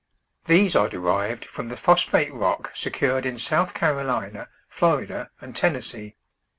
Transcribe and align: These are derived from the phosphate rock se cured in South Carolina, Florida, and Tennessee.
These 0.45 0.75
are 0.75 0.89
derived 0.89 1.45
from 1.45 1.69
the 1.69 1.77
phosphate 1.77 2.33
rock 2.33 2.71
se 2.73 2.89
cured 2.89 3.23
in 3.23 3.37
South 3.37 3.75
Carolina, 3.75 4.49
Florida, 4.67 5.29
and 5.39 5.55
Tennessee. 5.55 6.15